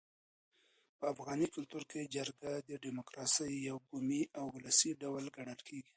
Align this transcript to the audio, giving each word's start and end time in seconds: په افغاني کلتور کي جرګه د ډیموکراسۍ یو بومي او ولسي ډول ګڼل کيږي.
په 0.99 1.05
افغاني 1.13 1.47
کلتور 1.55 1.83
کي 1.91 2.01
جرګه 2.15 2.51
د 2.69 2.69
ډیموکراسۍ 2.83 3.51
یو 3.69 3.77
بومي 3.87 4.23
او 4.39 4.45
ولسي 4.55 4.91
ډول 5.01 5.25
ګڼل 5.37 5.59
کيږي. 5.67 5.89